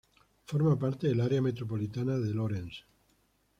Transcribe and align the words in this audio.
Forma 0.45 0.79
parte 0.79 1.07
del 1.09 1.21
área 1.21 1.43
metropolitana 1.43 2.17
de 2.17 2.33
Lawrence. 2.33 2.85